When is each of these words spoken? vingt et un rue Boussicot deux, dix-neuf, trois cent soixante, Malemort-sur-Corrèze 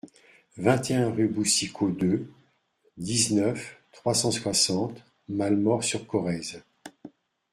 vingt 0.57 0.89
et 0.89 0.95
un 0.95 1.11
rue 1.11 1.27
Boussicot 1.27 1.89
deux, 1.91 2.27
dix-neuf, 2.97 3.77
trois 3.91 4.15
cent 4.15 4.31
soixante, 4.31 4.99
Malemort-sur-Corrèze 5.29 6.63